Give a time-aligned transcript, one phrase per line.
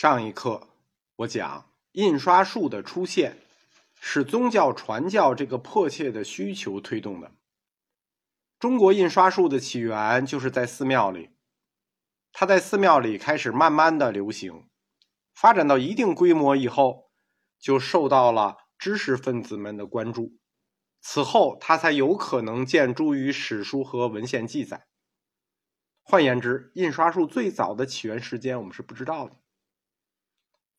[0.00, 0.66] 上一课
[1.16, 3.36] 我讲印刷术的出现
[4.00, 7.32] 是宗教传教这个迫切的需求推动的。
[8.58, 11.28] 中国印刷术的起源就是在寺庙里，
[12.32, 14.70] 它在寺庙里开始慢慢的流行，
[15.34, 17.10] 发展到一定规模以后，
[17.58, 20.38] 就受到了知识分子们的关注。
[21.02, 24.86] 此后，它才有可能见诸于史书和文献记载。
[26.02, 29.36] 换言之，印刷术最早的起源时间我们是不知道的。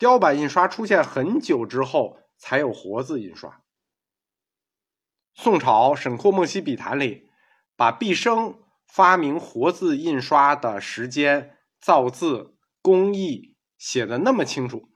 [0.02, 3.62] 雕版印刷出现很久之后，才有活字印刷。
[5.36, 7.30] 宋朝沈括《梦溪笔谈》里，
[7.76, 14.90] 把毕生发明活字印刷的时间、造字工艺写的那么清楚，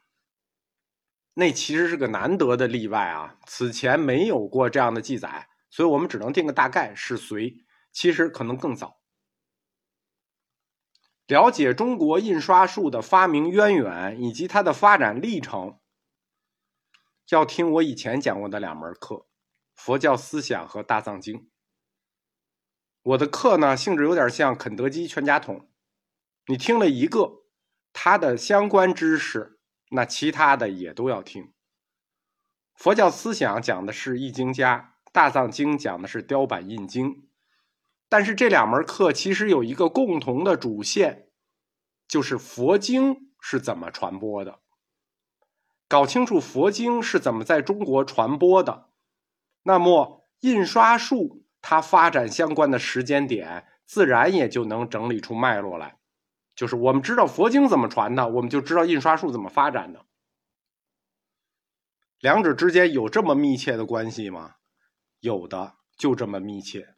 [1.36, 3.38] 那其实是个难得的例外啊！
[3.46, 9.00] 此前没有过这样的记载，所以我们只能定个大概是隋，其实可能更早。
[11.28, 15.80] 了解中国印刷术的发明渊源以及它的发展历程，
[17.30, 19.16] 要听我以前讲过的两门课：
[19.74, 21.36] 《佛教思想》和《大藏经》。
[23.02, 25.68] 我的课呢，性质有点像肯德基全家桶，
[26.48, 27.44] 你听了一个，
[27.92, 29.60] 它的相关知识，
[29.92, 31.54] 那其他的也都要听。
[32.76, 37.25] 佛教思想讲的是易经家，大藏经讲的是雕版印经。
[38.08, 41.30] 但是这两门课其实有一个共同的主线，
[42.08, 44.60] 就是佛经是怎么传播的。
[45.88, 48.90] 搞清楚佛经是怎么在中国传播的，
[49.64, 56.00] 那么印刷术它发展相关的时间点，自然也就能整理出脉络来。
[56.56, 60.06] 就是我们知道佛经怎么传的，我们就知道印刷术怎么发展的。
[62.20, 64.56] 两者之间有这么密切的关系吗？
[65.20, 66.95] 有的，就这么密切。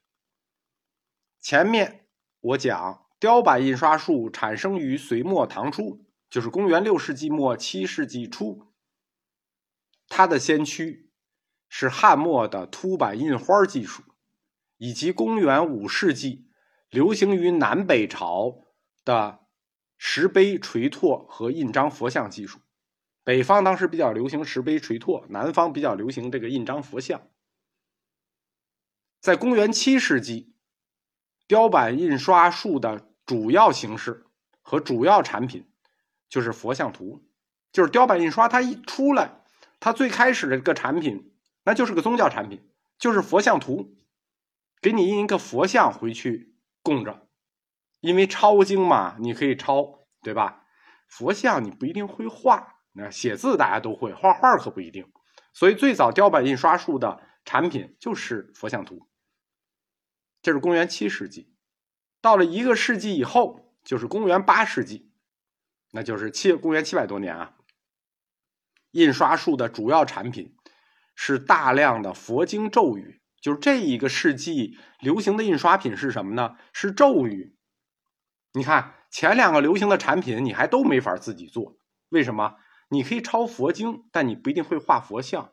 [1.50, 2.06] 前面
[2.42, 8.74] 我讲雕版印刷术产生于隋末唐初，就是公元六世纪末七世纪初。
[10.10, 11.10] 它的先驱
[11.70, 14.04] 是汉末的凸版印花技术，
[14.76, 16.50] 以及公元五世纪
[16.90, 18.66] 流行于南北朝
[19.06, 19.48] 的
[19.98, 22.60] 石碑锤拓和印章佛像技术。
[23.24, 27.30] 北方当时比较流行石碑锤拓，南方比较流行这个印章佛像。
[29.22, 30.57] 在公元七世纪。
[31.48, 34.26] 雕版印刷术的主要形式
[34.62, 35.66] 和主要产品
[36.30, 37.26] 就是佛像图，
[37.72, 38.48] 就是雕版印刷。
[38.48, 39.42] 它一出来，
[39.80, 42.70] 它最开始的一个产品，那就是个宗教产品，
[43.00, 43.96] 就是佛像图，
[44.82, 47.28] 给你印一个佛像回去供着。
[48.02, 50.64] 因为抄经嘛，你可以抄，对吧？
[51.08, 55.10] 佛像你不一定会画，那写字大家都会，画画可不一定。
[55.54, 59.08] 所以最早雕版印刷术的产品就是佛像图。
[60.48, 61.54] 这是公元七世纪，
[62.22, 65.12] 到了一个世纪以后，就是公元八世纪，
[65.92, 67.58] 那就是七公元七百多年啊。
[68.92, 70.56] 印刷术的主要产品
[71.16, 76.56] 是大量的佛经咒语，就是这一个世纪流行的印刷品是什么呢？
[76.72, 77.58] 是咒语。
[78.54, 81.78] 你看前两个流行的产品，你还都没法自己做，
[82.08, 82.56] 为什么？
[82.88, 85.52] 你可以抄佛经，但你不一定会画佛像；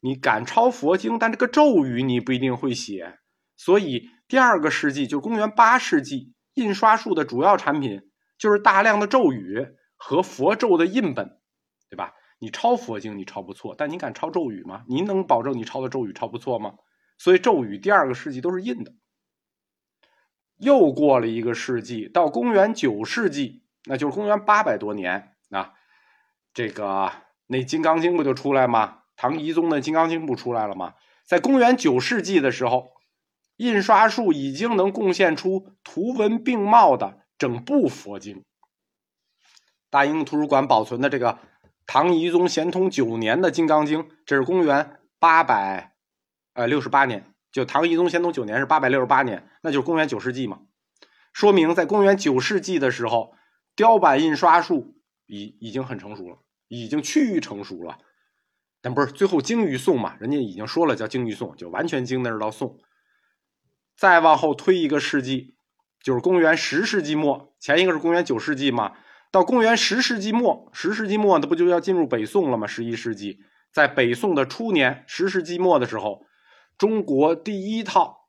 [0.00, 3.18] 你敢抄佛经，但这个咒语你不一定会写，
[3.56, 4.10] 所以。
[4.28, 11.38] 第二个世纪，就公元八世纪，印刷术的主要产品就是大量的咒语和佛咒的印本，
[11.88, 12.14] 对吧？
[12.40, 14.82] 你抄佛经，你抄不错，但你敢抄咒语吗？
[14.88, 16.74] 您能保证你抄的咒语抄不错吗？
[17.18, 18.92] 所以咒语第二个世纪都是印的。
[20.56, 25.74] 又过了一个世纪，到公元九世纪，那就是公元八百多年啊，
[26.52, 27.12] 这个
[27.46, 29.02] 那《金刚经》不就出来吗？
[29.14, 30.94] 唐懿宗的《金刚经》不出来了吗？
[31.24, 32.95] 在公元九世纪的时候。
[33.56, 38.42] 印刷术已经能贡献出图文并茂的整部佛经。
[39.88, 41.38] 大英图书馆保存的这个
[41.86, 45.94] 唐懿宗咸通九年的《金刚经》，这是公元八百
[46.54, 50.60] 呃六十八年，就唐懿宗咸通九年是八百六十八年，那就是公元九世纪嘛。
[51.32, 53.34] 说明在公元九世纪的时候，
[53.74, 56.38] 雕版印刷术已已经很成熟了，
[56.68, 57.98] 已经趋于成熟了。
[58.82, 60.16] 但不是最后精于宋嘛？
[60.18, 62.78] 人家已经说了叫精于宋，就完全精那是到宋。
[63.96, 65.56] 再往后推一个世纪，
[66.02, 67.54] 就是公元十世纪末。
[67.58, 68.92] 前一个是公元九世纪嘛，
[69.32, 72.66] 到公元十世纪末，十世纪末那不就要进入北宋了吗？
[72.66, 73.40] 十一世纪，
[73.72, 76.26] 在北宋的初年，十世纪末的时候，
[76.76, 78.28] 中国第一套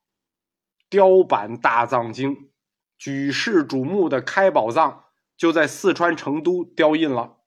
[0.90, 2.50] 雕版大藏经，
[2.98, 5.04] 举世瞩目的开宝藏，
[5.36, 7.40] 就在四川成都雕印了，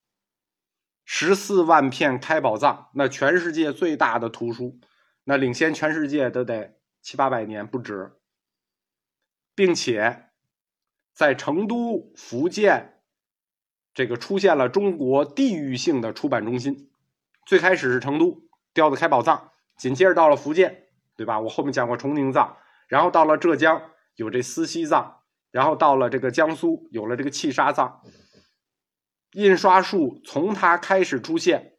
[1.05, 4.79] 十四万片开宝藏，那全世界最大的图书，
[5.25, 6.77] 那领先全世界都得。
[7.03, 8.13] 七八百年不止，
[9.55, 10.31] 并且
[11.13, 13.03] 在成都、福建
[13.93, 16.91] 这个出现了中国地域性的出版中心。
[17.47, 21.41] 最开始是成都雕的开宝藏，紧接着到了福建，对吧？
[21.41, 22.57] 我后面讲过崇宁藏，
[22.87, 28.03] 然后到了浙江有这思溪藏，然后到了这个江苏有了这个气沙藏。
[29.33, 31.79] 印刷术从它开始出现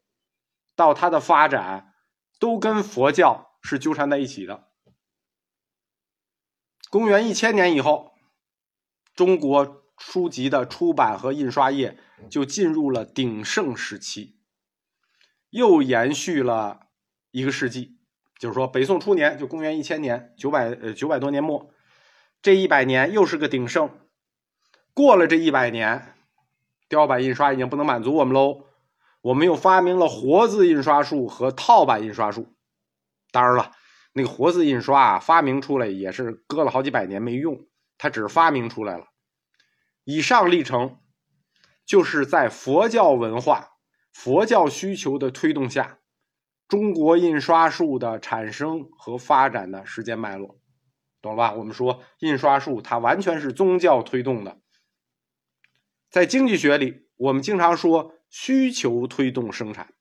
[0.76, 1.94] 到它的发展，
[2.40, 4.71] 都跟佛教是纠缠在一起的。
[6.92, 8.12] 公元一千年以后，
[9.16, 11.98] 中国书籍的出版和印刷业
[12.30, 14.36] 就进入了鼎盛时期，
[15.50, 16.82] 又延续了
[17.32, 17.98] 一个世纪。
[18.38, 21.72] 就是说，北宋初年，就公元一千年，九百呃九百多年末，
[22.42, 23.90] 这一百年又是个鼎盛。
[24.94, 26.16] 过了这一百年。
[26.90, 28.66] 雕版印刷已经不能满足我们喽，
[29.22, 32.54] 我们又发明了活字印刷术和套版印刷术。
[33.32, 33.72] 当然了，
[34.14, 37.68] 那个活字印刷啊，发明出来也是搁了好几百年没用，
[37.98, 39.08] 它只是发明出来了。
[40.04, 41.00] 以上历程，
[41.86, 43.78] 就是在佛教文化、
[44.12, 46.00] 佛教需求的推动下，
[46.68, 50.60] 中国印刷术的产生和发展的时间脉络，
[51.22, 51.54] 懂了吧？
[51.54, 54.60] 我们说印刷术它完全是宗教推动的。
[56.10, 59.94] 在经济学里，我们经常说需求推动生产。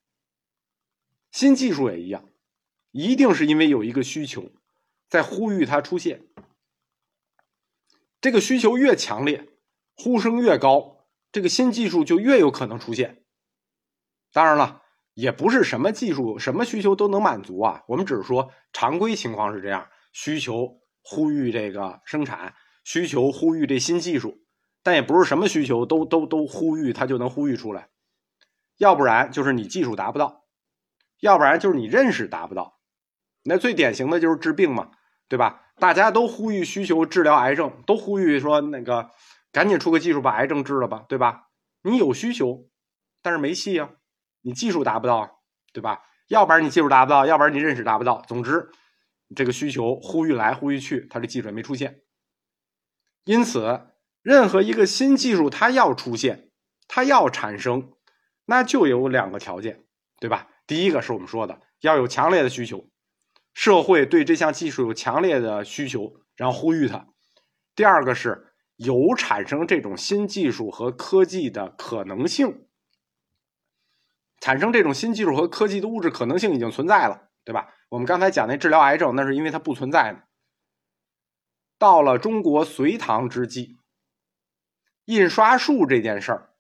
[1.31, 2.25] 新技术也一样，
[2.91, 4.51] 一定是因为有一个需求
[5.09, 6.27] 在呼吁它出现。
[8.21, 9.49] 这个需求越强烈，
[9.95, 13.25] 呼声越高，这个新技术就越有可能出现。
[14.33, 14.83] 当然了，
[15.15, 17.83] 也不是什么技术、什么需求都能满足啊。
[17.89, 22.55] 我们只是说常规情况是这样：需求呼吁这个生产，
[22.85, 24.45] 需求呼吁这新技术。
[24.83, 27.91] 但也不是什么需求都都都呼吁它就能呼吁出来，
[28.79, 30.47] 要不然就是你技术达不到，
[31.21, 32.80] 要不然就是你认识达不到。
[33.45, 34.91] 那最典型的就是治病嘛，
[35.29, 35.67] 对吧？
[35.77, 39.11] 大家都呼吁需求治疗癌症，都呼吁说那个
[39.51, 41.49] 赶紧出个技术把癌症治了吧，对吧？
[41.83, 42.69] 你有需求，
[43.23, 43.91] 但是没戏啊，
[44.43, 45.41] 你技术达不到，
[45.73, 46.03] 对吧？
[46.29, 48.23] 要不然你技术达不到，要不然你认识达不到。
[48.29, 48.71] 总之，
[49.35, 52.03] 这个需求呼吁来呼吁去，它的技术也没出现，
[53.25, 53.87] 因此。
[54.23, 56.51] 任何一个新技术，它要出现，
[56.87, 57.95] 它要产生，
[58.45, 59.83] 那就有两个条件，
[60.21, 60.47] 对吧？
[60.67, 62.90] 第一个是我们说的要有强烈的需求，
[63.53, 67.07] 社会对这项技术有强烈的需求，然后呼吁它；
[67.75, 72.67] 第二个是有产生这种新技术和科技的可能性，
[74.41, 77.75] 产生这种新技术和科技的物质可能性已经存在了，对吧？
[77.91, 80.21] 我们刚才讲那治疗癌症，那是因为它不存在呢。
[81.77, 83.77] 到了中国隋唐之际。
[85.07, 86.51] 印刷术这件事儿，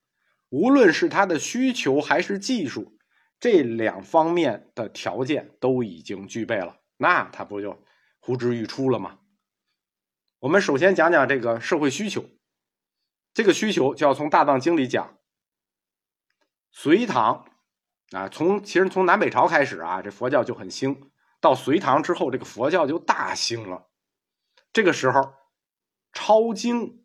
[0.48, 2.98] 无论是它的需求还是技术，
[3.38, 7.82] 这两方面的条件都已经具备了，那它不就
[8.18, 9.18] 呼之欲出了吗？
[10.38, 12.24] 我们首先讲讲这个社会需求，
[13.32, 15.16] 这个需求就要从《大藏经》里讲。
[16.70, 17.46] 隋唐
[18.10, 21.10] 啊，从其实从南北朝开始啊，这佛教就很兴，
[21.40, 23.88] 到隋唐之后，这个佛教就大兴了。
[24.72, 25.34] 这个时候，
[26.12, 27.00] 抄经。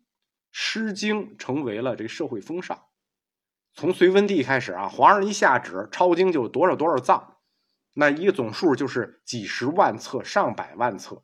[0.58, 2.86] 《诗经》成为了这个社会风尚。
[3.74, 7.35] 从隋文帝开始啊，皇上一下旨抄经就多少多少藏，
[7.98, 11.22] 那一个总数就是几十万册、上百万册，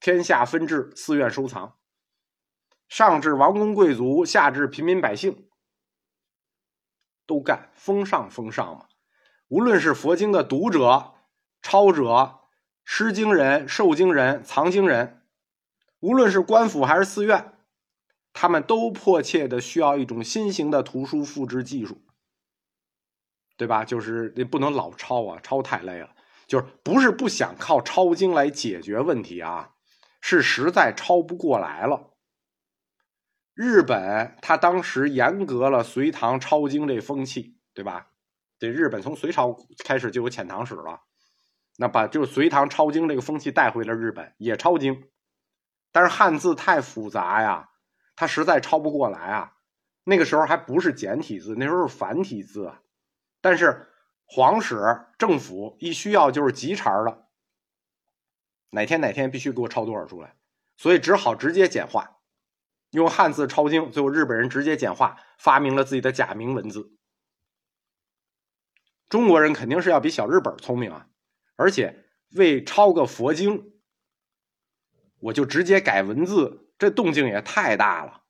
[0.00, 1.76] 天下分至寺院收藏，
[2.88, 5.50] 上至王公贵族，下至平民百姓，
[7.26, 8.86] 都干封上封上嘛。
[9.48, 11.12] 无论是佛经的读者、
[11.60, 12.38] 抄者、
[12.84, 15.26] 诗经人、受经人、藏经人，
[16.00, 17.52] 无论是官府还是寺院。
[18.32, 22.00] 他们都迫切的需要一种新型的图书复制技术，
[23.58, 23.84] 对吧？
[23.84, 26.08] 就是你不能老抄啊，抄太累了。
[26.46, 29.74] 就是不是不想靠抄经来解决问题啊，
[30.22, 32.14] 是实在抄不过来了。
[33.52, 38.06] 日本他当时严格了隋唐抄经这风气，对吧？
[38.58, 41.02] 这日本从隋朝开始就有遣唐使了，
[41.76, 45.04] 那把就隋唐抄经这个风气带回了日本，也抄经，
[45.92, 47.68] 但是汉字太复杂呀。
[48.16, 49.52] 他实在抄不过来啊！
[50.04, 52.80] 那个时候还不是简体字，那时候是繁体字啊。
[53.40, 53.88] 但是
[54.24, 57.28] 皇室政府一需要就是急茬了，
[58.70, 60.36] 哪天哪天必须给我抄多少出来，
[60.76, 62.18] 所以只好直接简化，
[62.90, 63.90] 用汉字抄经。
[63.90, 66.92] 最后日本人直接简化，发明了自己的假名文字。
[69.08, 71.08] 中国人肯定是要比小日本聪明啊！
[71.56, 73.72] 而且为抄个佛经，
[75.20, 76.66] 我就直接改文字。
[76.78, 78.22] 这动静也太大了，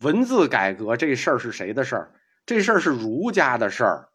[0.00, 2.14] 文字改革这事儿是谁的事儿？
[2.44, 4.10] 这事儿是儒家的事儿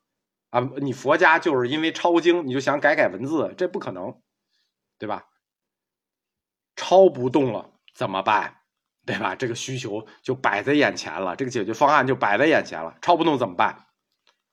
[0.51, 0.59] 啊！
[0.77, 4.21] 你佛家就是因为抄经，你就想改改文字，这不可能，
[4.99, 5.25] 对吧？
[6.75, 8.57] 抄不动了怎么办？
[9.05, 9.35] 对吧？
[9.35, 13.87] 这个需求就摆在眼前了，这个解决方案就摆在眼前了，抄不动怎么办？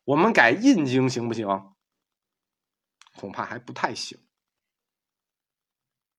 [0.05, 1.47] 我们改印经行不行？
[3.17, 4.19] 恐怕还不太行。